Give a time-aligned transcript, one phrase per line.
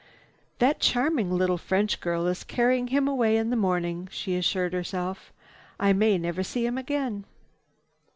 [0.57, 5.31] "That charming little French girl is carrying him away in the morning," she assured herself.
[5.79, 7.23] "I may never see him again.